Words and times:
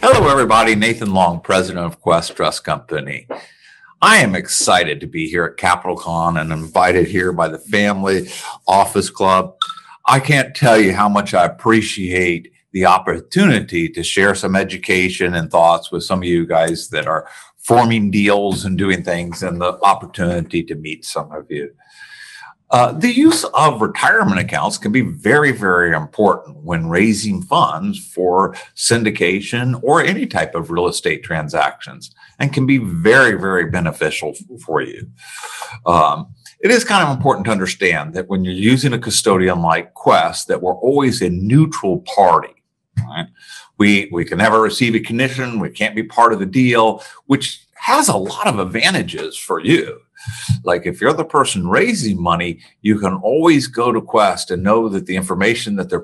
Hello, 0.00 0.28
everybody. 0.28 0.76
Nathan 0.76 1.12
Long, 1.12 1.40
president 1.40 1.84
of 1.84 2.00
Quest 2.00 2.36
Trust 2.36 2.62
Company. 2.62 3.26
I 4.00 4.18
am 4.18 4.36
excited 4.36 5.00
to 5.00 5.08
be 5.08 5.28
here 5.28 5.44
at 5.44 5.56
Capital 5.56 5.96
Con 5.96 6.36
and 6.36 6.52
invited 6.52 7.08
here 7.08 7.32
by 7.32 7.48
the 7.48 7.58
Family 7.58 8.28
Office 8.68 9.10
Club. 9.10 9.56
I 10.06 10.20
can't 10.20 10.54
tell 10.54 10.78
you 10.78 10.94
how 10.94 11.08
much 11.08 11.34
I 11.34 11.44
appreciate 11.44 12.52
the 12.70 12.86
opportunity 12.86 13.88
to 13.88 14.04
share 14.04 14.36
some 14.36 14.54
education 14.54 15.34
and 15.34 15.50
thoughts 15.50 15.90
with 15.90 16.04
some 16.04 16.20
of 16.20 16.28
you 16.28 16.46
guys 16.46 16.90
that 16.90 17.08
are 17.08 17.28
forming 17.56 18.12
deals 18.12 18.64
and 18.64 18.78
doing 18.78 19.02
things 19.02 19.42
and 19.42 19.60
the 19.60 19.80
opportunity 19.82 20.62
to 20.62 20.76
meet 20.76 21.04
some 21.04 21.32
of 21.32 21.50
you. 21.50 21.72
Uh, 22.70 22.92
the 22.92 23.12
use 23.12 23.44
of 23.54 23.80
retirement 23.80 24.38
accounts 24.38 24.76
can 24.76 24.92
be 24.92 25.00
very, 25.00 25.52
very 25.52 25.94
important 25.94 26.58
when 26.58 26.88
raising 26.88 27.42
funds 27.42 27.98
for 27.98 28.54
syndication 28.76 29.80
or 29.82 30.02
any 30.02 30.26
type 30.26 30.54
of 30.54 30.70
real 30.70 30.86
estate 30.86 31.22
transactions 31.22 32.10
and 32.38 32.52
can 32.52 32.66
be 32.66 32.78
very, 32.78 33.40
very 33.40 33.70
beneficial 33.70 34.34
for 34.64 34.82
you. 34.82 35.08
Um, 35.86 36.34
it 36.60 36.70
is 36.70 36.84
kind 36.84 37.08
of 37.08 37.16
important 37.16 37.46
to 37.46 37.52
understand 37.52 38.14
that 38.14 38.28
when 38.28 38.44
you're 38.44 38.52
using 38.52 38.92
a 38.92 38.98
custodian 38.98 39.62
like 39.62 39.94
Quest, 39.94 40.48
that 40.48 40.60
we're 40.60 40.74
always 40.74 41.22
a 41.22 41.30
neutral 41.30 42.00
party. 42.00 42.54
Right? 42.98 43.28
We 43.78 44.08
we 44.10 44.24
can 44.24 44.38
never 44.38 44.60
receive 44.60 44.96
a 44.96 45.00
commission. 45.00 45.60
We 45.60 45.70
can't 45.70 45.94
be 45.94 46.02
part 46.02 46.32
of 46.32 46.40
the 46.40 46.46
deal, 46.46 47.02
which 47.26 47.64
has 47.76 48.08
a 48.08 48.16
lot 48.16 48.48
of 48.48 48.58
advantages 48.58 49.38
for 49.38 49.60
you. 49.60 50.00
Like 50.64 50.86
if 50.86 51.00
you're 51.00 51.12
the 51.12 51.24
person 51.24 51.68
raising 51.68 52.20
money, 52.20 52.60
you 52.82 52.98
can 52.98 53.14
always 53.14 53.66
go 53.66 53.92
to 53.92 54.00
Quest 54.00 54.50
and 54.50 54.62
know 54.62 54.88
that 54.88 55.06
the 55.06 55.16
information 55.16 55.76
that 55.76 55.90
they 55.90 55.98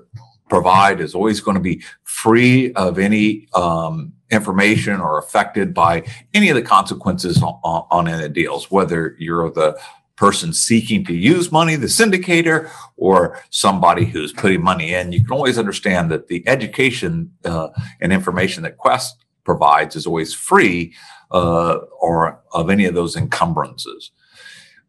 provide 0.48 1.00
is 1.00 1.14
always 1.14 1.40
going 1.40 1.56
to 1.56 1.60
be 1.60 1.82
free 2.04 2.72
of 2.74 2.98
any 2.98 3.48
um, 3.54 4.12
information 4.30 5.00
or 5.00 5.18
affected 5.18 5.72
by 5.72 6.02
any 6.32 6.48
of 6.48 6.56
the 6.56 6.62
consequences 6.62 7.42
on, 7.42 7.86
on 7.90 8.08
any 8.08 8.28
deals, 8.28 8.70
whether 8.70 9.16
you're 9.18 9.50
the 9.50 9.78
person 10.16 10.52
seeking 10.52 11.04
to 11.04 11.14
use 11.14 11.50
money, 11.50 11.76
the 11.76 11.86
syndicator, 11.86 12.70
or 12.96 13.40
somebody 13.50 14.04
who's 14.04 14.32
putting 14.32 14.62
money 14.62 14.94
in. 14.94 15.12
You 15.12 15.24
can 15.24 15.32
always 15.32 15.58
understand 15.58 16.10
that 16.10 16.28
the 16.28 16.46
education 16.46 17.32
uh, 17.44 17.68
and 18.00 18.12
information 18.12 18.62
that 18.62 18.76
Quest 18.76 19.23
provides 19.44 19.96
is 19.96 20.06
always 20.06 20.34
free 20.34 20.94
uh, 21.30 21.76
or 22.00 22.40
of 22.52 22.70
any 22.70 22.86
of 22.86 22.94
those 22.94 23.16
encumbrances. 23.16 24.10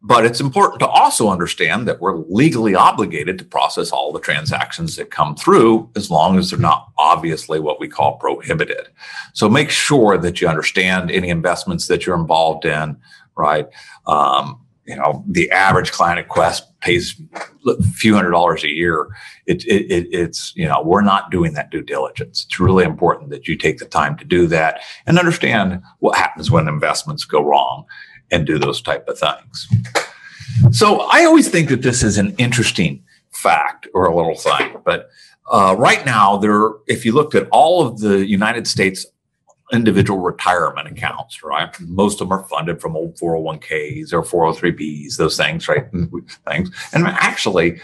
But 0.02 0.24
it's 0.24 0.40
important 0.40 0.80
to 0.80 0.86
also 0.86 1.30
understand 1.30 1.88
that 1.88 2.00
we're 2.00 2.16
legally 2.16 2.74
obligated 2.74 3.38
to 3.38 3.44
process 3.44 3.90
all 3.90 4.12
the 4.12 4.20
transactions 4.20 4.94
that 4.96 5.10
come 5.10 5.34
through 5.34 5.90
as 5.96 6.10
long 6.10 6.38
as 6.38 6.50
they're 6.50 6.60
not 6.60 6.88
obviously 6.96 7.58
what 7.58 7.80
we 7.80 7.88
call 7.88 8.16
prohibited. 8.18 8.88
So 9.32 9.48
make 9.48 9.70
sure 9.70 10.16
that 10.18 10.40
you 10.40 10.48
understand 10.48 11.10
any 11.10 11.28
investments 11.28 11.88
that 11.88 12.06
you're 12.06 12.20
involved 12.20 12.64
in, 12.64 12.96
right? 13.36 13.66
Um, 14.06 14.60
you 14.86 14.96
know, 14.96 15.24
the 15.26 15.50
average 15.50 15.92
client 15.92 16.18
at 16.18 16.28
Quest 16.28 16.64
pays 16.80 17.20
a 17.66 17.82
few 17.82 18.14
hundred 18.14 18.30
dollars 18.30 18.62
a 18.62 18.68
year. 18.68 19.08
It, 19.46 19.64
it, 19.64 19.90
it, 19.90 20.08
it's, 20.12 20.52
you 20.56 20.66
know, 20.66 20.82
we're 20.82 21.02
not 21.02 21.30
doing 21.30 21.54
that 21.54 21.70
due 21.70 21.82
diligence. 21.82 22.44
It's 22.44 22.60
really 22.60 22.84
important 22.84 23.30
that 23.30 23.48
you 23.48 23.56
take 23.56 23.78
the 23.78 23.86
time 23.86 24.16
to 24.18 24.24
do 24.24 24.46
that 24.48 24.80
and 25.06 25.18
understand 25.18 25.82
what 25.98 26.16
happens 26.16 26.50
when 26.50 26.68
investments 26.68 27.24
go 27.24 27.42
wrong 27.42 27.84
and 28.30 28.46
do 28.46 28.58
those 28.58 28.80
type 28.80 29.08
of 29.08 29.18
things. 29.18 29.68
So 30.70 31.00
I 31.12 31.24
always 31.24 31.48
think 31.48 31.68
that 31.68 31.82
this 31.82 32.02
is 32.02 32.18
an 32.18 32.34
interesting 32.38 33.02
fact 33.32 33.88
or 33.92 34.06
a 34.06 34.16
little 34.16 34.36
thing, 34.36 34.76
but 34.84 35.08
uh, 35.50 35.76
right 35.78 36.04
now 36.04 36.36
there, 36.36 36.70
if 36.86 37.04
you 37.04 37.12
looked 37.12 37.34
at 37.34 37.48
all 37.50 37.86
of 37.86 38.00
the 38.00 38.26
United 38.26 38.66
States 38.66 39.06
individual 39.72 40.20
retirement 40.20 40.88
accounts, 40.88 41.42
right? 41.42 41.74
Most 41.80 42.20
of 42.20 42.28
them 42.28 42.38
are 42.38 42.44
funded 42.44 42.80
from 42.80 42.96
old 42.96 43.16
401ks 43.16 44.12
or 44.12 44.22
403bs, 44.22 45.16
those 45.16 45.36
things, 45.36 45.68
right? 45.68 45.90
Mm-hmm. 45.92 46.18
Things. 46.48 46.70
And 46.92 47.06
actually, 47.06 47.80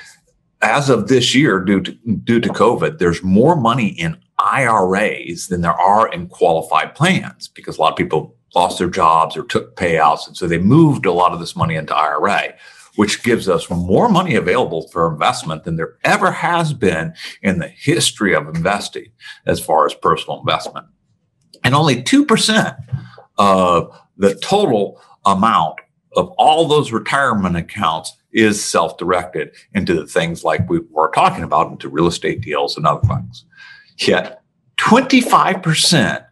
as 0.61 0.89
of 0.89 1.09
this 1.09 1.35
year, 1.35 1.61
due 1.61 1.81
to 1.81 1.93
due 2.25 2.41
to 2.41 2.49
COVID, 2.49 2.99
there's 2.99 3.23
more 3.23 3.57
money 3.57 3.89
in 3.89 4.17
IRAs 4.39 5.49
than 5.49 5.61
there 5.61 5.79
are 5.79 6.09
in 6.13 6.29
qualified 6.29 6.95
plans 6.95 7.49
because 7.49 7.79
a 7.79 7.81
lot 7.81 7.93
of 7.93 7.99
people 7.99 8.37
lost 8.55 8.79
their 8.79 8.91
jobs 8.91 9.37
or 9.37 9.45
took 9.45 9.77
payouts. 9.77 10.27
And 10.27 10.37
so 10.37 10.47
they 10.47 10.59
moved 10.59 11.07
a 11.07 11.13
lot 11.13 11.33
of 11.33 11.41
this 11.41 11.57
money 11.57 11.75
into 11.75 11.97
IRA, 11.97 12.55
which 12.97 13.23
gives 13.23 13.49
us 13.49 13.71
more 13.71 14.09
money 14.09 14.35
available 14.35 14.89
for 14.89 15.11
investment 15.11 15.65
than 15.65 15.77
there 15.77 15.97
ever 16.05 16.31
has 16.31 16.73
been 16.73 17.15
in 17.41 17.59
the 17.59 17.69
history 17.69 18.35
of 18.35 18.47
investing 18.49 19.11
as 19.47 19.59
far 19.59 19.87
as 19.87 19.95
personal 19.95 20.39
investment 20.41 20.87
and 21.65 21.75
only 21.75 22.03
2% 22.03 22.77
of 23.39 23.99
the 24.17 24.35
total 24.37 25.01
amount 25.25 25.79
of 26.17 26.29
all 26.39 26.67
those 26.67 26.93
retirement 26.93 27.57
accounts 27.57 28.17
is 28.33 28.63
self-directed 28.63 29.55
into 29.75 29.95
the 29.95 30.07
things 30.07 30.45
like 30.45 30.69
we 30.69 30.81
were 30.91 31.11
talking 31.15 31.45
about 31.45 31.71
into 31.71 31.89
real 31.89 32.07
estate 32.07 32.41
deals 32.41 32.77
and 32.77 32.87
other 32.87 33.07
things. 33.07 33.45
Yet 33.99 34.43
25% 34.79 36.25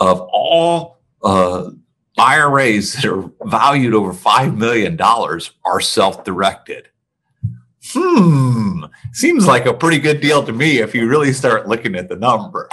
of 0.00 0.20
all 0.32 0.98
uh, 1.22 1.70
IRAs 2.18 2.94
that 2.94 3.04
are 3.04 3.30
valued 3.44 3.94
over 3.94 4.12
$5 4.12 4.56
million 4.56 5.00
are 5.00 5.80
self-directed. 5.80 6.88
Hmm, 7.94 8.84
seems 9.12 9.46
like 9.46 9.66
a 9.66 9.74
pretty 9.74 9.98
good 9.98 10.20
deal 10.20 10.42
to 10.44 10.52
me 10.52 10.78
if 10.78 10.94
you 10.94 11.06
really 11.06 11.32
start 11.32 11.68
looking 11.68 11.94
at 11.94 12.08
the 12.08 12.16
number 12.16 12.68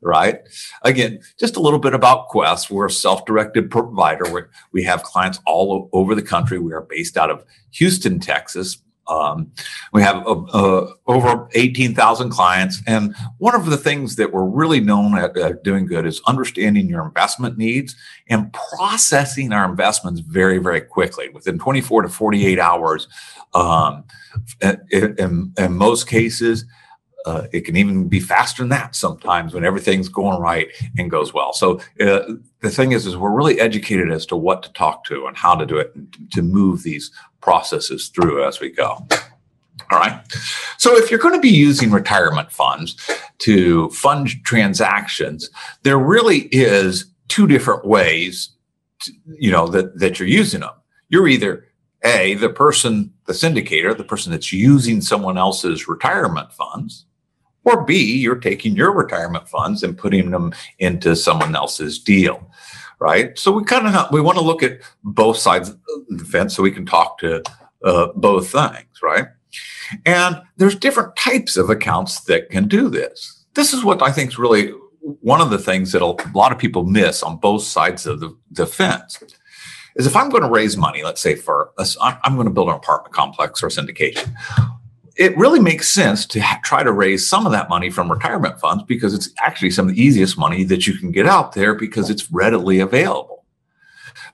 right? 0.00 0.40
Again, 0.82 1.20
just 1.38 1.56
a 1.56 1.60
little 1.60 1.78
bit 1.78 1.94
about 1.94 2.28
Quest. 2.28 2.70
We're 2.70 2.86
a 2.86 2.90
self-directed 2.90 3.70
provider. 3.70 4.24
We're, 4.30 4.48
we 4.72 4.82
have 4.84 5.02
clients 5.02 5.40
all 5.46 5.88
over 5.92 6.14
the 6.14 6.22
country. 6.22 6.58
We 6.58 6.72
are 6.72 6.82
based 6.82 7.16
out 7.16 7.30
of 7.30 7.44
Houston, 7.72 8.18
Texas. 8.18 8.78
Um, 9.10 9.50
we 9.92 10.02
have 10.02 10.24
uh, 10.26 10.40
uh, 10.52 10.92
over 11.06 11.48
18,000 11.54 12.30
clients. 12.30 12.80
And 12.86 13.14
one 13.38 13.56
of 13.56 13.66
the 13.66 13.76
things 13.76 14.16
that 14.16 14.32
we're 14.32 14.44
really 14.44 14.80
known 14.80 15.18
at, 15.18 15.36
at, 15.36 15.64
doing 15.64 15.86
good 15.86 16.06
is 16.06 16.22
understanding 16.26 16.88
your 16.88 17.04
investment 17.04 17.58
needs 17.58 17.96
and 18.28 18.52
processing 18.52 19.52
our 19.52 19.68
investments 19.68 20.20
very, 20.20 20.58
very 20.58 20.80
quickly 20.80 21.28
within 21.30 21.58
24 21.58 22.02
to 22.02 22.08
48 22.08 22.58
hours. 22.58 23.08
Um, 23.52 24.04
in, 24.60 25.16
in, 25.18 25.54
in 25.58 25.72
most 25.72 26.06
cases, 26.06 26.64
uh, 27.26 27.46
it 27.52 27.62
can 27.62 27.76
even 27.76 28.08
be 28.08 28.20
faster 28.20 28.62
than 28.62 28.70
that 28.70 28.94
sometimes 28.94 29.52
when 29.52 29.64
everything's 29.64 30.08
going 30.08 30.40
right 30.40 30.68
and 30.98 31.10
goes 31.10 31.34
well. 31.34 31.52
So 31.52 31.80
uh, 32.00 32.34
the 32.60 32.70
thing 32.70 32.92
is, 32.92 33.06
is 33.06 33.16
we're 33.16 33.36
really 33.36 33.60
educated 33.60 34.10
as 34.10 34.26
to 34.26 34.36
what 34.36 34.62
to 34.62 34.72
talk 34.72 35.04
to 35.04 35.26
and 35.26 35.36
how 35.36 35.54
to 35.54 35.66
do 35.66 35.78
it 35.78 35.92
to 36.32 36.42
move 36.42 36.82
these 36.82 37.10
processes 37.40 38.08
through 38.08 38.44
as 38.46 38.60
we 38.60 38.70
go. 38.70 39.06
All 39.90 39.98
right. 39.98 40.22
So 40.78 40.96
if 40.96 41.10
you're 41.10 41.18
going 41.18 41.34
to 41.34 41.40
be 41.40 41.48
using 41.48 41.90
retirement 41.90 42.52
funds 42.52 42.96
to 43.38 43.90
fund 43.90 44.28
transactions, 44.44 45.50
there 45.82 45.98
really 45.98 46.48
is 46.52 47.06
two 47.28 47.46
different 47.46 47.84
ways, 47.84 48.50
to, 49.00 49.12
you 49.38 49.50
know, 49.50 49.66
that, 49.68 49.98
that 49.98 50.18
you're 50.18 50.28
using 50.28 50.60
them. 50.60 50.74
You're 51.08 51.28
either 51.28 51.66
a, 52.04 52.34
the 52.34 52.50
person, 52.50 53.12
the 53.26 53.32
syndicator, 53.32 53.96
the 53.96 54.04
person 54.04 54.32
that's 54.32 54.52
using 54.52 55.00
someone 55.00 55.36
else's 55.36 55.88
retirement 55.88 56.52
funds, 56.52 57.04
or 57.70 57.84
B, 57.84 58.18
you're 58.18 58.36
taking 58.36 58.76
your 58.76 58.92
retirement 58.92 59.48
funds 59.48 59.82
and 59.82 59.96
putting 59.96 60.30
them 60.30 60.52
into 60.78 61.16
someone 61.16 61.54
else's 61.54 61.98
deal, 61.98 62.50
right? 62.98 63.38
So 63.38 63.52
we 63.52 63.64
kind 63.64 63.86
of 63.86 64.12
we 64.12 64.20
want 64.20 64.38
to 64.38 64.44
look 64.44 64.62
at 64.62 64.80
both 65.04 65.36
sides 65.36 65.70
of 65.70 65.78
the 66.08 66.24
fence 66.24 66.56
so 66.56 66.62
we 66.62 66.70
can 66.70 66.86
talk 66.86 67.18
to 67.18 67.42
uh, 67.84 68.08
both 68.14 68.50
things, 68.50 69.02
right? 69.02 69.26
And 70.06 70.40
there's 70.56 70.76
different 70.76 71.16
types 71.16 71.56
of 71.56 71.70
accounts 71.70 72.20
that 72.22 72.50
can 72.50 72.68
do 72.68 72.88
this. 72.88 73.44
This 73.54 73.72
is 73.72 73.84
what 73.84 74.02
I 74.02 74.12
think 74.12 74.30
is 74.30 74.38
really 74.38 74.72
one 75.00 75.40
of 75.40 75.50
the 75.50 75.58
things 75.58 75.92
that 75.92 76.02
a 76.02 76.16
lot 76.34 76.52
of 76.52 76.58
people 76.58 76.84
miss 76.84 77.22
on 77.22 77.36
both 77.38 77.62
sides 77.62 78.06
of 78.06 78.20
the, 78.20 78.36
the 78.50 78.66
fence 78.66 79.22
is 79.96 80.06
if 80.06 80.14
I'm 80.14 80.28
going 80.28 80.42
to 80.42 80.48
raise 80.48 80.76
money, 80.76 81.02
let's 81.02 81.20
say 81.20 81.34
for 81.34 81.72
a, 81.78 81.86
I'm 82.00 82.34
going 82.34 82.46
to 82.46 82.52
build 82.52 82.68
an 82.68 82.76
apartment 82.76 83.14
complex 83.14 83.62
or 83.62 83.68
syndication 83.68 84.32
it 85.20 85.36
really 85.36 85.60
makes 85.60 85.86
sense 85.86 86.24
to 86.24 86.40
ha- 86.40 86.60
try 86.64 86.82
to 86.82 86.90
raise 86.90 87.28
some 87.28 87.44
of 87.44 87.52
that 87.52 87.68
money 87.68 87.90
from 87.90 88.10
retirement 88.10 88.58
funds 88.58 88.82
because 88.84 89.12
it's 89.12 89.28
actually 89.44 89.70
some 89.70 89.86
of 89.86 89.94
the 89.94 90.02
easiest 90.02 90.38
money 90.38 90.64
that 90.64 90.86
you 90.86 90.94
can 90.94 91.12
get 91.12 91.26
out 91.26 91.52
there 91.52 91.74
because 91.74 92.08
it's 92.08 92.32
readily 92.32 92.80
available. 92.80 93.44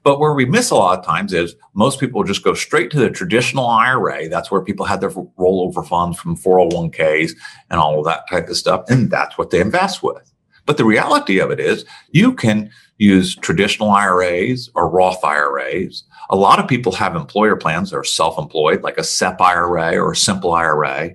But 0.05 0.21
where 0.21 0.33
we 0.33 0.45
miss 0.45 0.71
a 0.71 0.77
lot 0.77 1.01
of 1.01 1.05
times 1.05 1.33
is 1.33 1.57
most 1.75 1.99
people 1.99 2.23
just 2.23 2.45
go 2.45 2.55
straight 2.55 2.93
to 2.93 3.01
the 3.01 3.11
traditional 3.11 3.67
IRA. 3.67 4.29
That's 4.29 4.49
where 4.49 4.63
people 4.63 4.87
had 4.87 5.01
their 5.01 5.11
rollover 5.11 5.85
funds 5.85 6.21
from 6.21 6.37
401ks 6.37 7.33
and 7.69 7.81
all 7.81 7.99
of 7.99 8.05
that 8.05 8.31
type 8.31 8.47
of 8.47 8.57
stuff. 8.57 8.85
And 8.89 9.11
that's 9.11 9.37
what 9.37 9.51
they 9.51 9.61
invest 9.61 10.05
with. 10.05 10.33
But 10.67 10.77
the 10.77 10.85
reality 10.85 11.41
of 11.41 11.51
it 11.51 11.59
is 11.59 11.85
you 12.13 12.33
can 12.33 12.71
use 12.99 13.35
traditional 13.35 13.91
IRAs 13.91 14.71
or 14.75 14.89
Roth 14.89 15.25
IRAs. 15.25 16.05
A 16.31 16.37
lot 16.37 16.59
of 16.59 16.69
people 16.69 16.93
have 16.93 17.15
employer 17.15 17.57
plans 17.57 17.91
that 17.91 17.99
are 17.99 18.05
self-employed, 18.05 18.83
like 18.83 18.99
a 18.99 19.05
SEP 19.05 19.41
IRA 19.41 19.97
or 19.97 20.13
a 20.13 20.17
simple 20.17 20.53
IRA. 20.53 21.15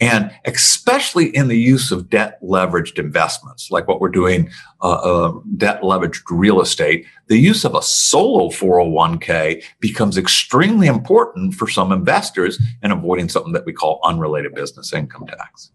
And 0.00 0.30
especially 0.46 1.34
in 1.36 1.48
the 1.48 1.58
use 1.58 1.92
of 1.92 2.08
debt 2.08 2.38
leveraged 2.42 2.98
investments, 2.98 3.70
like 3.70 3.86
what 3.86 4.00
we're 4.00 4.08
doing, 4.08 4.50
uh, 4.80 4.92
uh, 4.92 5.32
debt 5.56 5.82
leveraged 5.82 6.22
real 6.30 6.60
estate, 6.60 7.06
the 7.26 7.38
use 7.38 7.64
of 7.64 7.74
a 7.74 7.82
solo 7.82 8.48
401k 8.48 9.62
becomes 9.80 10.16
extremely 10.16 10.86
important 10.86 11.54
for 11.54 11.68
some 11.68 11.92
investors 11.92 12.60
in 12.82 12.90
avoiding 12.90 13.28
something 13.28 13.52
that 13.52 13.66
we 13.66 13.72
call 13.72 14.00
unrelated 14.04 14.54
business 14.54 14.92
income 14.92 15.26
tax. 15.26 15.70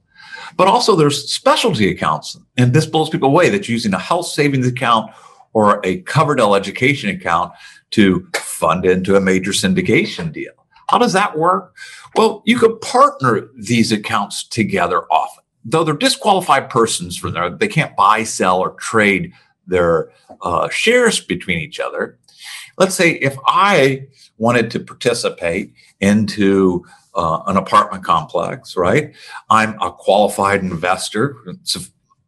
But 0.57 0.67
also 0.67 0.95
there's 0.95 1.31
specialty 1.31 1.91
accounts, 1.91 2.37
and 2.57 2.73
this 2.73 2.85
blows 2.85 3.09
people 3.09 3.29
away 3.29 3.49
that's 3.49 3.69
using 3.69 3.93
a 3.93 3.99
health 3.99 4.27
savings 4.27 4.67
account 4.67 5.11
or 5.53 5.79
a 5.83 6.01
Coverdell 6.03 6.57
education 6.57 7.09
account 7.09 7.53
to 7.91 8.27
fund 8.35 8.85
into 8.85 9.15
a 9.15 9.21
major 9.21 9.51
syndication 9.51 10.31
deal. 10.31 10.51
How 10.89 10.97
does 10.97 11.13
that 11.13 11.37
work? 11.37 11.75
Well, 12.15 12.41
you 12.45 12.57
could 12.57 12.81
partner 12.81 13.49
these 13.55 13.91
accounts 13.91 14.43
together 14.43 15.03
often. 15.11 15.43
Though 15.65 15.83
they're 15.83 15.93
disqualified 15.93 16.69
persons 16.69 17.17
for 17.17 17.29
their, 17.29 17.49
they 17.49 17.67
can't 17.67 17.95
buy, 17.95 18.23
sell, 18.23 18.59
or 18.59 18.71
trade 18.71 19.33
their 19.67 20.11
uh, 20.41 20.69
shares 20.69 21.19
between 21.19 21.59
each 21.59 21.79
other. 21.79 22.17
Let's 22.77 22.95
say 22.95 23.11
if 23.11 23.37
I 23.45 24.07
wanted 24.37 24.71
to 24.71 24.79
participate 24.79 25.73
into 25.99 26.85
uh, 27.13 27.41
an 27.47 27.57
apartment 27.57 28.03
complex, 28.03 28.75
right? 28.75 29.13
I'm 29.49 29.79
a 29.81 29.91
qualified 29.91 30.61
investor, 30.61 31.35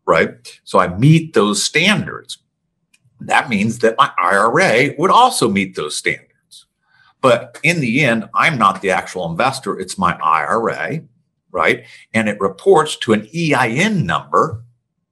right? 0.06 0.29
So 0.63 0.79
I 0.79 0.95
meet 0.97 1.33
those 1.33 1.63
standards. 1.63 2.38
That 3.27 3.50
means 3.50 3.79
that 3.79 3.95
my 3.97 4.12
IRA 4.18 4.95
would 4.97 5.12
also 5.12 5.50
meet 5.50 5.75
those 5.75 5.95
standards. 5.95 6.65
But 7.21 7.59
in 7.63 7.79
the 7.79 8.03
end, 8.03 8.27
I'm 8.33 8.57
not 8.57 8.81
the 8.81 8.91
actual 8.91 9.29
investor, 9.29 9.79
it's 9.79 9.97
my 9.97 10.18
IRA, 10.21 11.03
right? 11.51 11.85
And 12.13 12.27
it 12.27 12.39
reports 12.39 12.97
to 12.97 13.13
an 13.13 13.27
EIN 13.35 14.06
number 14.06 14.63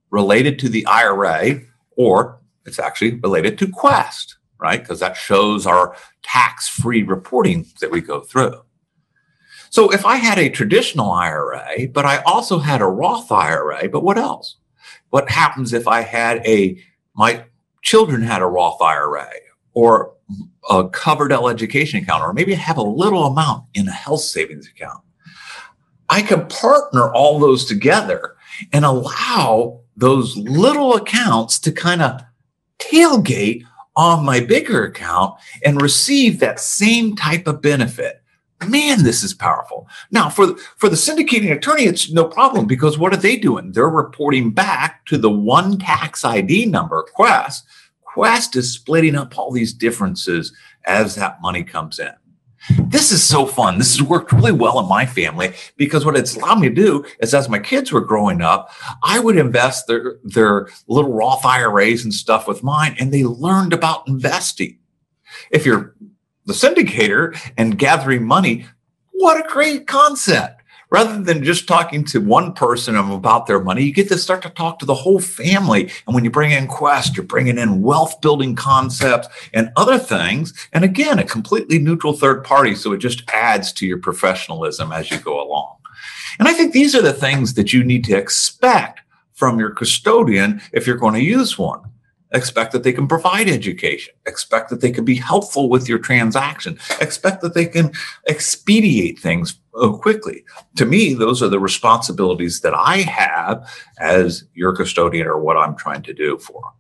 related 0.10 0.58
to 0.60 0.70
the 0.70 0.86
IRA, 0.88 1.62
or 1.96 2.40
it's 2.66 2.80
actually 2.80 3.16
related 3.16 3.60
to 3.60 3.68
Quest, 3.68 4.38
right? 4.60 4.82
Because 4.82 5.00
that 5.02 5.16
shows 5.16 5.68
our 5.68 5.96
tax 6.24 6.68
free 6.68 7.04
reporting 7.04 7.68
that 7.80 7.92
we 7.92 8.02
go 8.02 8.22
through. 8.22 8.62
So 9.70 9.92
if 9.94 10.04
I 10.04 10.16
had 10.16 10.40
a 10.40 10.50
traditional 10.50 11.12
IRA, 11.12 11.88
but 11.94 12.06
I 12.06 12.24
also 12.24 12.58
had 12.58 12.82
a 12.82 12.88
Roth 12.88 13.32
IRA, 13.32 13.88
but 13.88 14.04
what 14.04 14.18
else? 14.18 14.56
What 15.12 15.30
happens 15.30 15.74
if 15.74 15.88
I 15.88 16.02
had 16.02 16.46
a, 16.46 16.82
my 17.14 17.46
children 17.82 18.22
had 18.22 18.42
a 18.42 18.48
Roth 18.48 18.82
IRA 18.82 19.30
or 19.74 20.14
a 20.70 20.84
Coverdell 20.84 21.52
education 21.52 22.04
account, 22.04 22.24
or 22.24 22.34
maybe 22.34 22.54
have 22.54 22.78
a 22.78 22.84
little 22.84 23.26
amount 23.26 23.66
in 23.74 23.88
a 23.88 23.92
health 23.92 24.22
savings 24.22 24.68
account. 24.68 25.02
I 26.10 26.22
can 26.22 26.48
partner 26.48 27.12
all 27.14 27.40
those 27.40 27.66
together 27.66 28.36
and 28.74 28.84
allow 28.84 29.82
those 29.96 30.36
little 30.38 30.96
accounts 30.96 31.60
to 31.60 31.72
kind 31.72 32.02
of 32.02 32.22
tailgate 32.80 33.64
on 33.96 34.26
my 34.26 34.40
bigger 34.40 34.86
account 34.86 35.36
and 35.64 35.82
receive 35.82 36.40
that 36.40 36.60
same 36.60 37.16
type 37.16 37.48
of 37.48 37.62
benefit. 37.62 38.22
Man, 38.68 39.04
this 39.04 39.24
is 39.24 39.34
powerful. 39.34 39.88
Now, 40.12 40.30
for 40.30 40.48
the, 40.48 40.56
for 40.78 40.90
the 40.90 40.98
syndicating 40.98 41.52
attorney, 41.52 41.84
it's 41.84 42.12
no 42.12 42.26
problem 42.26 42.68
because 42.68 42.98
what 42.98 43.14
are 43.14 43.18
they 43.18 43.38
doing? 43.38 43.72
They're 43.72 43.88
reporting 43.88 44.52
back 44.52 45.06
to 45.06 45.18
the 45.18 45.30
one 45.30 45.78
tax 45.78 46.26
ID 46.26 46.66
number, 46.66 47.06
Quest, 47.14 47.66
Quest 48.14 48.56
is 48.56 48.74
splitting 48.74 49.16
up 49.16 49.38
all 49.38 49.52
these 49.52 49.72
differences 49.74 50.52
as 50.86 51.16
that 51.16 51.42
money 51.42 51.64
comes 51.64 52.00
in. 52.00 52.12
This 52.78 53.12
is 53.12 53.24
so 53.24 53.46
fun. 53.46 53.78
This 53.78 53.98
has 53.98 54.06
worked 54.06 54.32
really 54.34 54.52
well 54.52 54.80
in 54.80 54.90
my 54.90 55.06
family 55.06 55.54
because 55.78 56.06
what 56.06 56.18
it's 56.18 56.36
allowed 56.36 56.60
me 56.60 56.70
to 56.70 56.76
do 56.76 57.06
is 57.22 57.34
as 57.34 57.48
my 57.48 57.60
kids 57.60 57.92
were 57.92 58.02
growing 58.02 58.42
up, 58.42 58.72
I 59.04 59.20
would 59.20 59.38
invest 59.38 59.88
their, 59.88 60.18
their 60.24 60.68
little 60.88 61.14
Roth 61.14 61.46
IRAs 61.46 62.04
and 62.04 62.14
stuff 62.14 62.48
with 62.48 62.64
mine, 62.64 62.96
and 63.00 63.14
they 63.14 63.24
learned 63.24 63.74
about 63.74 64.08
investing. 64.08 64.78
If 65.52 65.66
you're 65.66 65.96
the 66.50 66.54
syndicator 66.54 67.40
and 67.58 67.80
gathering 67.80 68.26
money, 68.26 68.66
what 69.12 69.44
a 69.44 69.50
great 69.50 69.88
concept 69.88 70.60
rather 70.90 71.22
than 71.22 71.44
just 71.44 71.68
talking 71.68 72.04
to 72.04 72.20
one 72.20 72.54
person 72.54 72.96
about 72.96 73.46
their 73.46 73.60
money, 73.60 73.84
you 73.84 73.94
get 73.94 74.08
to 74.10 74.18
start 74.18 74.42
to 74.42 74.50
talk 74.50 74.80
to 74.80 74.86
the 74.86 74.96
whole 74.96 75.20
family. 75.20 75.84
And 76.06 76.16
when 76.16 76.24
you 76.24 76.32
bring 76.32 76.52
in 76.52 76.68
Quest, 76.68 77.16
you're 77.16 77.26
bringing 77.26 77.58
in 77.58 77.82
wealth 77.82 78.22
building 78.22 78.56
concepts 78.56 79.28
and 79.54 79.72
other 79.76 80.00
things. 80.00 80.54
And 80.74 80.84
again, 80.84 81.20
a 81.20 81.24
completely 81.24 81.80
neutral 81.80 82.14
third 82.14 82.44
party. 82.44 82.76
So 82.76 82.92
it 82.92 82.98
just 82.98 83.30
adds 83.30 83.72
to 83.74 83.86
your 83.86 84.00
professionalism 84.00 84.92
as 84.92 85.12
you 85.12 85.20
go 85.20 85.42
along. 85.42 85.76
And 86.40 86.48
I 86.48 86.54
think 86.54 86.74
these 86.74 86.96
are 86.96 87.02
the 87.02 87.14
things 87.14 87.54
that 87.56 87.74
you 87.74 87.84
need 87.84 88.04
to 88.06 88.18
expect 88.18 89.02
from 89.34 89.60
your 89.60 89.70
custodian 89.70 90.62
if 90.74 90.88
you're 90.88 90.98
going 90.98 91.14
to 91.14 91.24
use 91.24 91.58
one. 91.58 91.82
Expect 92.32 92.74
that 92.74 92.84
they 92.84 92.94
can 92.94 93.08
provide 93.08 93.50
education. 93.50 94.14
Expect 94.28 94.70
that 94.70 94.82
they 94.82 94.92
can 94.92 95.04
be 95.04 95.16
helpful 95.16 95.68
with 95.68 95.90
your 95.90 95.98
transaction. 95.98 96.78
Expect 97.02 97.42
that 97.42 97.56
they 97.56 97.66
can 97.66 97.92
expedite 98.28 99.18
things 99.18 99.60
uh, 99.82 99.92
quickly. 99.92 100.44
To 100.76 100.86
me, 100.86 101.16
those 101.16 101.42
are 101.42 101.50
the 101.50 101.60
responsibilities 101.60 102.62
that 102.62 102.76
I 102.76 102.98
have 102.98 103.68
as 104.00 104.44
your 104.54 104.76
custodian 104.76 105.26
or 105.26 105.40
what 105.40 105.58
I'm 105.58 105.76
trying 105.76 106.04
to 106.04 106.14
do 106.14 106.38
for 106.38 106.62
them. 106.62 106.74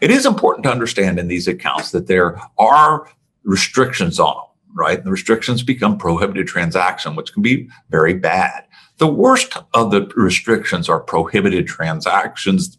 It 0.00 0.10
is 0.10 0.26
important 0.26 0.64
to 0.64 0.70
understand 0.70 1.18
in 1.18 1.28
these 1.28 1.48
accounts 1.48 1.90
that 1.92 2.06
there 2.06 2.38
are 2.58 3.08
restrictions 3.44 4.20
on 4.20 4.34
them, 4.34 4.76
right? 4.76 5.02
The 5.02 5.10
restrictions 5.10 5.62
become 5.62 5.96
prohibited 5.96 6.46
transaction, 6.46 7.16
which 7.16 7.32
can 7.32 7.42
be 7.42 7.68
very 7.90 8.14
bad. 8.14 8.66
The 8.98 9.08
worst 9.08 9.56
of 9.72 9.90
the 9.90 10.06
restrictions 10.16 10.88
are 10.88 11.00
prohibited 11.00 11.66
transactions 11.66 12.78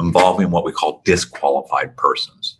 involving 0.00 0.50
what 0.50 0.64
we 0.64 0.72
call 0.72 1.02
disqualified 1.04 1.96
persons. 1.96 2.58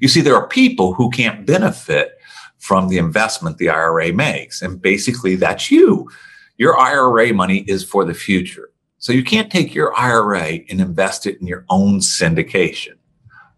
You 0.00 0.08
see, 0.08 0.20
there 0.20 0.36
are 0.36 0.48
people 0.48 0.94
who 0.94 1.10
can't 1.10 1.46
benefit 1.46 2.18
from 2.58 2.88
the 2.88 2.98
investment 2.98 3.58
the 3.58 3.68
IRA 3.68 4.12
makes. 4.12 4.62
And 4.62 4.80
basically, 4.80 5.36
that's 5.36 5.70
you. 5.70 6.10
Your 6.56 6.78
IRA 6.78 7.32
money 7.34 7.58
is 7.68 7.84
for 7.84 8.04
the 8.04 8.14
future. 8.14 8.70
So 8.98 9.12
you 9.12 9.22
can't 9.22 9.52
take 9.52 9.74
your 9.74 9.94
IRA 9.98 10.60
and 10.70 10.80
invest 10.80 11.26
it 11.26 11.38
in 11.40 11.46
your 11.46 11.66
own 11.68 11.98
syndication. 11.98 12.94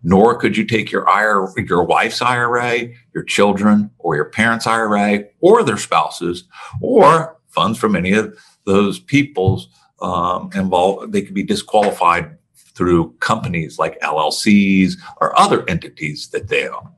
Nor 0.03 0.37
could 0.39 0.57
you 0.57 0.65
take 0.65 0.91
your 0.91 1.09
IRA, 1.09 1.49
your 1.69 1.85
wife's 1.85 2.21
IRA, 2.21 2.89
your 3.15 3.23
children, 3.25 3.91
or 3.99 4.17
your 4.17 4.25
parents' 4.25 4.67
IRA, 4.67 5.25
or 5.41 5.63
their 5.63 5.77
spouses, 5.77 6.45
or 6.81 7.39
funds 7.49 7.79
from 7.79 7.95
any 7.95 8.13
of 8.13 8.37
those 8.65 8.99
people's 8.99 9.69
um, 10.01 10.51
involved. 10.55 11.13
They 11.13 11.23
could 11.23 11.35
be 11.35 11.45
disqualified 11.45 12.37
through 12.77 13.13
companies 13.21 13.79
like 13.79 13.99
LLCs 14.01 14.95
or 15.21 15.37
other 15.39 15.69
entities 15.69 16.29
that 16.29 16.49
they 16.49 16.69
own. 16.69 16.89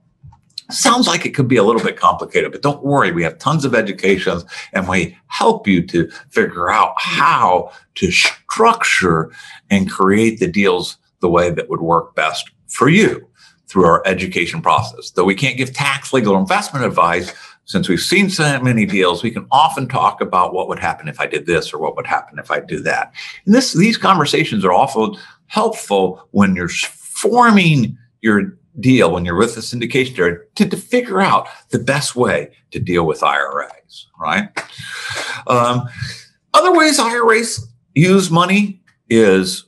Sounds 0.70 1.06
like 1.06 1.24
it 1.24 1.34
could 1.34 1.48
be 1.48 1.56
a 1.56 1.62
little 1.62 1.82
bit 1.82 1.96
complicated, 1.96 2.52
but 2.52 2.60
don't 2.60 2.84
worry. 2.84 3.10
We 3.10 3.22
have 3.22 3.38
tons 3.38 3.64
of 3.64 3.74
educations 3.74 4.44
and 4.74 4.86
we 4.86 5.16
help 5.28 5.66
you 5.66 5.86
to 5.86 6.10
figure 6.28 6.68
out 6.70 6.92
how 6.98 7.72
to 7.94 8.10
structure 8.10 9.32
and 9.70 9.90
create 9.90 10.40
the 10.40 10.46
deals 10.46 10.98
the 11.20 11.30
way 11.30 11.50
that 11.50 11.70
would 11.70 11.80
work 11.80 12.14
best 12.14 12.50
for 12.66 12.90
you 12.90 13.26
through 13.66 13.86
our 13.86 14.02
education 14.04 14.60
process. 14.60 15.10
Though 15.10 15.24
we 15.24 15.34
can't 15.34 15.56
give 15.56 15.72
tax, 15.72 16.12
legal, 16.12 16.36
investment 16.36 16.84
advice, 16.84 17.32
since 17.68 17.86
we've 17.86 18.00
seen 18.00 18.30
so 18.30 18.60
many 18.62 18.86
deals, 18.86 19.22
we 19.22 19.30
can 19.30 19.46
often 19.50 19.86
talk 19.86 20.22
about 20.22 20.54
what 20.54 20.68
would 20.68 20.78
happen 20.78 21.06
if 21.06 21.20
I 21.20 21.26
did 21.26 21.44
this 21.44 21.72
or 21.72 21.78
what 21.78 21.96
would 21.96 22.06
happen 22.06 22.38
if 22.38 22.50
I 22.50 22.60
do 22.60 22.80
that. 22.80 23.12
And 23.44 23.54
this, 23.54 23.74
these 23.74 23.98
conversations 23.98 24.64
are 24.64 24.72
often 24.72 25.16
helpful 25.46 26.26
when 26.30 26.56
you're 26.56 26.70
forming 26.70 27.96
your 28.22 28.58
deal 28.80 29.12
when 29.12 29.24
you're 29.24 29.36
with 29.36 29.56
a 29.56 29.60
syndication 29.60 30.38
to, 30.54 30.68
to 30.68 30.76
figure 30.76 31.20
out 31.20 31.48
the 31.70 31.78
best 31.78 32.14
way 32.14 32.50
to 32.70 32.78
deal 32.78 33.04
with 33.04 33.22
IRAs, 33.22 34.06
right? 34.20 34.48
Um, 35.48 35.88
other 36.54 36.72
ways 36.72 36.98
IRAs 36.98 37.66
use 37.94 38.30
money 38.30 38.80
is 39.10 39.64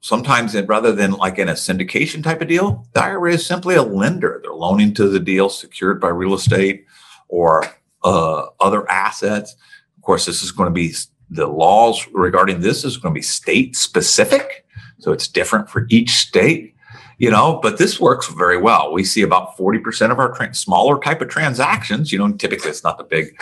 sometimes 0.00 0.60
rather 0.62 0.92
than 0.92 1.12
like 1.12 1.38
in 1.38 1.48
a 1.48 1.52
syndication 1.52 2.24
type 2.24 2.40
of 2.40 2.48
deal, 2.48 2.86
the 2.94 3.02
IRA 3.02 3.34
is 3.34 3.44
simply 3.44 3.74
a 3.74 3.82
lender. 3.82 4.40
They're 4.42 4.52
loaning 4.52 4.94
to 4.94 5.08
the 5.08 5.20
deal 5.20 5.50
secured 5.50 6.00
by 6.00 6.08
real 6.08 6.34
estate 6.34 6.85
or 7.28 7.64
uh, 8.04 8.46
other 8.60 8.88
assets. 8.90 9.56
Of 9.96 10.02
course, 10.02 10.26
this 10.26 10.42
is 10.42 10.52
going 10.52 10.68
to 10.68 10.74
be 10.74 10.94
the 11.30 11.46
laws 11.46 12.06
regarding 12.12 12.60
this 12.60 12.84
is 12.84 12.96
going 12.96 13.12
to 13.12 13.18
be 13.18 13.22
state 13.22 13.76
specific. 13.76 14.64
So 14.98 15.12
it's 15.12 15.28
different 15.28 15.68
for 15.68 15.86
each 15.90 16.10
state 16.10 16.76
you 17.18 17.30
know, 17.30 17.58
but 17.62 17.78
this 17.78 17.98
works 17.98 18.28
very 18.28 18.58
well. 18.58 18.92
We 18.92 19.04
see 19.04 19.22
about 19.22 19.56
40% 19.56 20.10
of 20.10 20.18
our 20.18 20.32
tra- 20.32 20.54
smaller 20.54 20.98
type 20.98 21.20
of 21.20 21.28
transactions, 21.28 22.12
you 22.12 22.18
know, 22.18 22.30
typically 22.32 22.70
it's 22.70 22.84
not 22.84 22.98
the 22.98 23.04
big, 23.04 23.40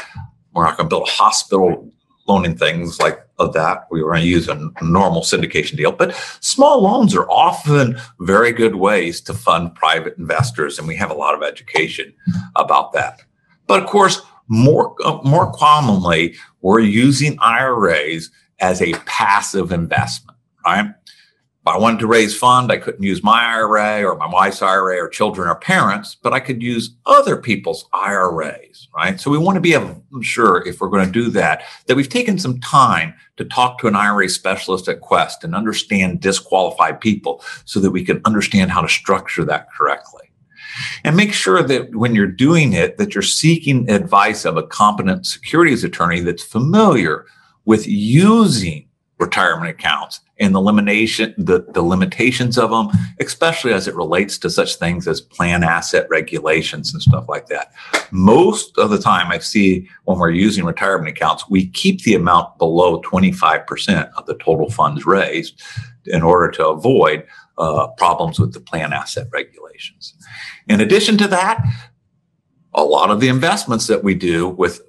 we're 0.53 0.65
not 0.65 0.77
going 0.77 0.89
to 0.89 0.95
build 0.95 1.09
a 1.09 1.11
hospital 1.11 1.91
loaning 2.27 2.57
things 2.57 3.01
like 3.01 3.21
of 3.39 3.53
that. 3.53 3.87
We 3.91 4.03
were 4.03 4.13
going 4.13 4.23
to 4.23 4.29
use 4.29 4.49
a 4.49 4.71
normal 4.81 5.23
syndication 5.23 5.77
deal, 5.77 5.93
but 5.93 6.15
small 6.41 6.83
loans 6.83 7.15
are 7.15 7.29
often 7.29 7.99
very 8.21 8.53
good 8.53 8.77
ways 8.77 9.21
to 9.23 9.35
fund 9.35 9.75
private 9.75 10.17
investors, 10.17 10.79
and 10.79 10.87
we 10.87 10.95
have 10.97 11.11
a 11.11 11.15
lot 11.15 11.35
of 11.35 11.43
education 11.43 12.15
about 12.55 12.93
that. 12.93 13.23
But 13.67 13.83
of 13.83 13.89
course, 13.89 14.21
more 14.49 14.95
uh, 15.05 15.21
more 15.25 15.53
commonly, 15.53 16.35
we're 16.61 16.81
using 16.81 17.39
IRAs 17.41 18.31
as 18.61 18.81
a 18.83 18.93
passive 19.07 19.73
investment, 19.73 20.39
right? 20.65 20.87
If 21.67 21.69
I 21.69 21.79
wanted 21.79 22.01
to 22.01 22.07
raise 22.07 22.37
fund, 22.37 22.71
I 22.71 22.77
couldn't 22.77 23.03
use 23.03 23.23
my 23.23 23.43
IRA 23.43 24.05
or 24.05 24.17
my 24.17 24.29
wife's 24.29 24.61
IRA 24.61 25.03
or 25.03 25.09
children 25.09 25.49
or 25.49 25.55
parents, 25.55 26.15
but 26.23 26.35
I 26.35 26.41
could 26.41 26.63
use 26.63 26.95
other 27.07 27.39
people's 27.39 27.87
IRAs, 27.95 28.87
right? 28.95 29.19
So 29.19 29.31
we 29.31 29.39
want 29.39 29.57
to 29.57 29.63
be 29.63 29.75
sure 30.23 30.63
if 30.69 30.83
we're 30.83 30.91
going 30.91 31.07
to 31.07 31.11
do 31.11 31.31
that, 31.31 31.63
that 31.87 31.97
we've 31.97 32.07
taken 32.07 32.39
some 32.39 32.61
time 32.61 33.15
to 33.39 33.47
talk 33.47 33.79
to 33.79 33.87
an 33.87 33.97
IRA 33.97 34.29
specialist 34.29 34.89
at 34.89 35.01
Quest 35.01 35.43
and 35.43 35.55
understand 35.55 36.21
disqualified 36.21 37.01
people 37.01 37.43
so 37.65 37.81
that 37.81 37.93
we 37.93 38.05
can 38.05 38.21
understand 38.27 38.71
how 38.71 38.83
to 38.83 38.89
structure 38.89 39.45
that 39.47 39.73
correctly. 39.73 40.24
And 41.05 41.17
make 41.17 41.33
sure 41.33 41.63
that 41.63 41.95
when 41.95 42.15
you're 42.15 42.27
doing 42.27 42.73
it, 42.73 42.99
that 42.99 43.15
you're 43.15 43.23
seeking 43.23 43.91
advice 43.91 44.45
of 44.45 44.57
a 44.57 44.63
competent 44.63 45.27
securities 45.27 45.85
attorney 45.85 46.21
that's 46.21 46.43
familiar 46.43 47.27
with 47.65 47.87
using 47.87 48.89
retirement 49.19 49.71
accounts 49.71 50.21
and 50.41 50.55
the 50.55 50.61
limitation 50.61 51.33
the, 51.39 51.65
the 51.73 51.83
limitations 51.83 52.59
of 52.59 52.71
them 52.71 52.89
especially 53.21 53.73
as 53.73 53.87
it 53.87 53.95
relates 53.95 54.37
to 54.37 54.51
such 54.51 54.75
things 54.75 55.07
as 55.07 55.21
plan 55.21 55.63
asset 55.63 56.07
regulations 56.11 56.93
and 56.93 57.01
stuff 57.01 57.29
like 57.29 57.47
that. 57.47 57.73
Most 58.11 58.77
of 58.77 58.91
the 58.91 58.99
time 58.99 59.31
i 59.31 59.39
see 59.39 59.89
when 60.05 60.19
we're 60.19 60.31
using 60.31 60.65
retirement 60.65 61.09
accounts 61.09 61.49
we 61.49 61.69
keep 61.69 62.03
the 62.03 62.15
amount 62.15 62.59
below 62.59 63.01
25% 63.03 64.11
of 64.15 64.27
the 64.27 64.35
total 64.35 64.69
funds 64.71 65.07
raised 65.07 65.63
in 66.07 66.23
order 66.23 66.51
to 66.51 66.69
avoid 66.69 67.25
uh, 67.59 67.89
problems 67.97 68.39
with 68.39 68.53
the 68.53 68.61
plan 68.61 68.93
asset 68.93 69.29
regulations 69.33 70.15
in 70.69 70.81
addition 70.81 71.17
to 71.17 71.29
that 71.29 71.65
a 72.75 72.85
lot 72.85 73.11
of 73.11 73.21
the 73.21 73.29
investments 73.29 73.87
that 73.87 74.03
we 74.03 74.15
do 74.15 74.49
with 74.49 74.81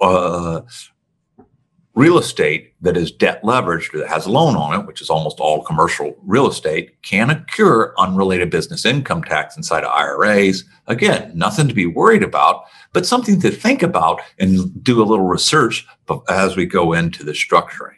uh, 0.00 0.62
real 1.94 2.18
estate 2.18 2.74
that 2.80 2.96
is 2.96 3.12
debt 3.12 3.42
leveraged 3.42 3.94
or 3.94 3.98
that 3.98 4.08
has 4.08 4.26
a 4.26 4.30
loan 4.30 4.56
on 4.56 4.78
it, 4.78 4.86
which 4.86 5.00
is 5.00 5.08
almost 5.08 5.38
all 5.38 5.62
commercial 5.62 6.16
real 6.24 6.48
estate, 6.48 7.00
can 7.02 7.30
occur 7.30 7.94
unrelated 7.98 8.50
business 8.50 8.84
income 8.84 9.22
tax 9.22 9.56
inside 9.56 9.84
of 9.84 9.92
IRAs. 9.92 10.64
Again, 10.86 11.30
nothing 11.34 11.68
to 11.68 11.74
be 11.74 11.86
worried 11.86 12.22
about, 12.22 12.64
but 12.92 13.06
something 13.06 13.40
to 13.40 13.50
think 13.50 13.82
about 13.82 14.20
and 14.38 14.82
do 14.82 15.00
a 15.00 15.04
little 15.04 15.26
research 15.26 15.86
as 16.28 16.56
we 16.56 16.66
go 16.66 16.92
into 16.92 17.22
the 17.22 17.32
structuring. 17.32 17.94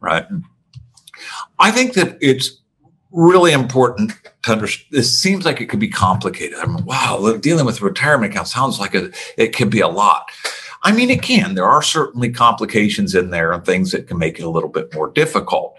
Right. 0.00 0.26
I 1.58 1.70
think 1.70 1.94
that 1.94 2.18
it's 2.20 2.59
really 3.12 3.52
important 3.52 4.12
to 4.42 4.52
understand. 4.52 4.88
This 4.90 5.18
seems 5.18 5.44
like 5.44 5.60
it 5.60 5.66
could 5.66 5.80
be 5.80 5.88
complicated. 5.88 6.58
I 6.58 6.66
mean, 6.66 6.84
wow, 6.84 7.36
dealing 7.40 7.66
with 7.66 7.82
retirement 7.82 8.32
account 8.32 8.48
sounds 8.48 8.78
like 8.78 8.94
a, 8.94 9.10
it 9.36 9.54
could 9.54 9.70
be 9.70 9.80
a 9.80 9.88
lot. 9.88 10.30
I 10.82 10.92
mean, 10.92 11.10
it 11.10 11.22
can. 11.22 11.54
There 11.54 11.66
are 11.66 11.82
certainly 11.82 12.30
complications 12.30 13.14
in 13.14 13.30
there 13.30 13.52
and 13.52 13.64
things 13.64 13.90
that 13.90 14.06
can 14.06 14.18
make 14.18 14.38
it 14.38 14.44
a 14.44 14.50
little 14.50 14.70
bit 14.70 14.94
more 14.94 15.10
difficult, 15.10 15.78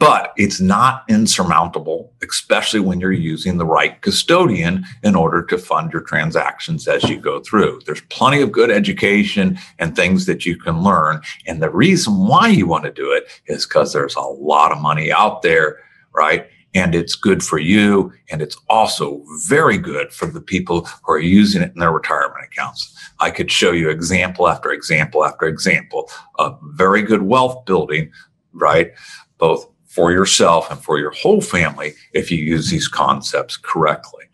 but 0.00 0.32
it's 0.36 0.60
not 0.60 1.04
insurmountable, 1.08 2.12
especially 2.22 2.80
when 2.80 2.98
you're 2.98 3.12
using 3.12 3.58
the 3.58 3.66
right 3.66 4.00
custodian 4.00 4.84
in 5.04 5.14
order 5.14 5.44
to 5.44 5.58
fund 5.58 5.92
your 5.92 6.02
transactions 6.02 6.88
as 6.88 7.04
you 7.04 7.20
go 7.20 7.40
through. 7.40 7.80
There's 7.86 8.00
plenty 8.08 8.40
of 8.40 8.50
good 8.50 8.70
education 8.70 9.58
and 9.78 9.94
things 9.94 10.26
that 10.26 10.44
you 10.44 10.56
can 10.56 10.82
learn. 10.82 11.20
And 11.46 11.62
the 11.62 11.70
reason 11.70 12.26
why 12.26 12.48
you 12.48 12.66
want 12.66 12.84
to 12.84 12.90
do 12.90 13.12
it 13.12 13.28
is 13.46 13.66
because 13.66 13.92
there's 13.92 14.16
a 14.16 14.20
lot 14.20 14.72
of 14.72 14.80
money 14.80 15.12
out 15.12 15.42
there, 15.42 15.78
right? 16.12 16.48
And 16.74 16.94
it's 16.94 17.14
good 17.14 17.42
for 17.42 17.58
you. 17.58 18.12
And 18.30 18.40
it's 18.40 18.56
also 18.68 19.22
very 19.48 19.78
good 19.78 20.12
for 20.12 20.26
the 20.26 20.40
people 20.40 20.86
who 21.04 21.12
are 21.12 21.18
using 21.18 21.62
it 21.62 21.72
in 21.72 21.80
their 21.80 21.92
retirement 21.92 22.44
accounts. 22.44 22.96
I 23.18 23.30
could 23.30 23.50
show 23.50 23.72
you 23.72 23.90
example 23.90 24.48
after 24.48 24.70
example 24.70 25.24
after 25.24 25.46
example 25.46 26.10
of 26.36 26.58
very 26.62 27.02
good 27.02 27.22
wealth 27.22 27.64
building, 27.64 28.10
right? 28.52 28.92
Both 29.38 29.66
for 29.86 30.12
yourself 30.12 30.70
and 30.70 30.80
for 30.82 30.98
your 30.98 31.10
whole 31.10 31.40
family 31.40 31.94
if 32.12 32.30
you 32.30 32.38
use 32.38 32.70
these 32.70 32.86
concepts 32.86 33.56
correctly. 33.56 34.29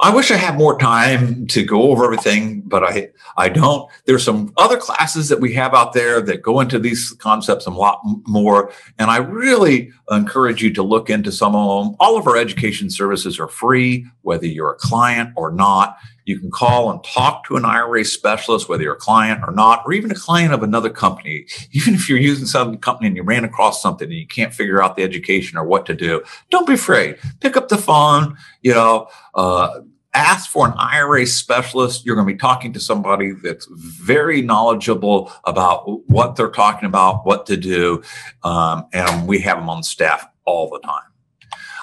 I 0.00 0.14
wish 0.14 0.30
I 0.30 0.36
had 0.36 0.58
more 0.58 0.78
time 0.78 1.46
to 1.48 1.64
go 1.64 1.90
over 1.90 2.04
everything, 2.04 2.62
but 2.62 2.82
I 2.84 3.10
I 3.36 3.48
don't. 3.48 3.90
There's 4.06 4.24
some 4.24 4.52
other 4.56 4.76
classes 4.76 5.28
that 5.28 5.40
we 5.40 5.52
have 5.54 5.74
out 5.74 5.92
there 5.92 6.20
that 6.22 6.42
go 6.42 6.60
into 6.60 6.78
these 6.78 7.12
concepts 7.18 7.66
a 7.66 7.70
lot 7.70 8.00
more, 8.26 8.72
and 8.98 9.10
I 9.10 9.18
really 9.18 9.92
encourage 10.10 10.62
you 10.62 10.72
to 10.74 10.82
look 10.82 11.10
into 11.10 11.32
some 11.32 11.54
of 11.54 11.84
them. 11.84 11.96
All 12.00 12.16
of 12.16 12.26
our 12.26 12.36
education 12.36 12.90
services 12.90 13.38
are 13.38 13.48
free, 13.48 14.06
whether 14.22 14.46
you're 14.46 14.72
a 14.72 14.76
client 14.76 15.30
or 15.36 15.52
not. 15.52 15.96
You 16.24 16.38
can 16.38 16.50
call 16.50 16.90
and 16.90 17.02
talk 17.04 17.44
to 17.46 17.56
an 17.56 17.64
IRA 17.64 18.04
specialist, 18.04 18.68
whether 18.68 18.82
you're 18.82 18.94
a 18.94 18.98
client 18.98 19.42
or 19.46 19.52
not, 19.52 19.82
or 19.84 19.92
even 19.92 20.10
a 20.10 20.16
client 20.16 20.52
of 20.52 20.62
another 20.62 20.90
company. 20.90 21.46
Even 21.72 21.94
if 21.94 22.08
you're 22.08 22.18
using 22.18 22.46
some 22.46 22.76
company 22.78 23.08
and 23.08 23.16
you 23.16 23.22
ran 23.22 23.44
across 23.44 23.82
something 23.82 24.08
and 24.08 24.16
you 24.16 24.26
can't 24.26 24.54
figure 24.54 24.82
out 24.82 24.96
the 24.96 25.02
education 25.02 25.58
or 25.58 25.64
what 25.64 25.86
to 25.86 25.94
do, 25.94 26.22
don't 26.50 26.66
be 26.66 26.74
afraid. 26.74 27.18
Pick 27.40 27.56
up 27.56 27.68
the 27.68 27.78
phone, 27.78 28.36
you 28.60 28.72
know, 28.72 29.08
uh, 29.34 29.80
ask 30.14 30.50
for 30.50 30.66
an 30.66 30.74
IRA 30.76 31.26
specialist. 31.26 32.04
You're 32.04 32.16
going 32.16 32.26
to 32.26 32.32
be 32.32 32.38
talking 32.38 32.72
to 32.74 32.80
somebody 32.80 33.32
that's 33.32 33.66
very 33.70 34.42
knowledgeable 34.42 35.32
about 35.44 36.08
what 36.08 36.36
they're 36.36 36.50
talking 36.50 36.86
about, 36.86 37.24
what 37.26 37.46
to 37.46 37.56
do. 37.56 38.02
Um, 38.44 38.86
and 38.92 39.26
we 39.26 39.40
have 39.40 39.58
them 39.58 39.70
on 39.70 39.82
staff 39.82 40.26
all 40.44 40.68
the 40.70 40.80
time. 40.80 41.11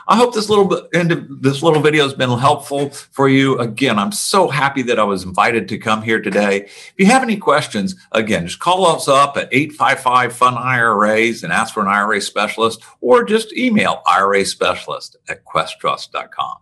I 0.10 0.16
hope 0.16 0.34
this 0.34 0.50
little 0.50 0.68
this 0.90 1.62
little 1.62 1.84
video 1.84 2.04
has 2.04 2.16
been 2.16 2.32
helpful 2.32 2.90
for 2.90 3.30
you. 3.30 3.60
Again, 3.60 4.00
I'm 4.00 4.12
so 4.12 4.48
happy 4.48 4.82
that 4.82 4.98
I 4.98 5.04
was 5.04 5.24
invited 5.24 5.70
to 5.70 5.78
come 5.78 6.02
here 6.02 6.20
today. 6.20 6.62
If 6.62 6.94
you 6.98 7.06
have 7.06 7.22
any 7.22 7.38
questions, 7.38 7.96
again, 8.14 8.48
just 8.48 8.60
call 8.60 8.88
us 8.88 9.08
up 9.08 9.38
at 9.38 9.50
855 9.52 10.34
Fun 10.34 10.58
IRAs 10.58 11.44
and 11.44 11.54
ask 11.54 11.76
for 11.76 11.82
an 11.82 11.90
IRA 11.90 12.22
specialist, 12.22 12.82
or 13.02 13.24
just 13.24 13.56
email 13.56 14.02
IRA 14.08 14.46
specialist 14.46 15.16
at 15.30 15.46
questtrust.com. 15.46 16.56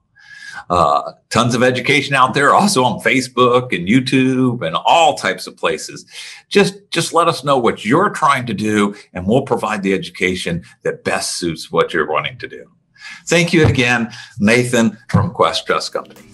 Uh, 0.70 1.14
tons 1.30 1.56
of 1.56 1.64
education 1.64 2.16
out 2.16 2.34
there, 2.34 2.54
also 2.54 2.84
on 2.84 3.00
Facebook 3.00 3.74
and 3.74 3.88
YouTube 3.88 4.62
and 4.66 4.76
all 4.76 5.16
types 5.16 5.48
of 5.48 5.56
places. 5.56 6.06
Just, 6.50 6.76
just 6.92 7.14
let 7.14 7.30
us 7.30 7.46
know 7.46 7.58
what 7.58 7.86
you're 7.86 8.10
trying 8.10 8.46
to 8.48 8.54
do, 8.54 8.94
and 9.14 9.26
we'll 9.26 9.44
provide 9.44 9.84
the 9.84 9.94
education 9.94 10.66
that 10.82 11.06
best 11.06 11.38
suits 11.38 11.72
what 11.72 11.94
you're 11.94 12.12
wanting 12.12 12.38
to 12.40 12.48
do. 12.50 12.70
Thank 13.26 13.54
you 13.54 13.66
again, 13.66 14.12
Nathan 14.40 14.98
from 15.10 15.32
Quest 15.32 15.66
Trust 15.66 15.94
Company. 15.94 16.27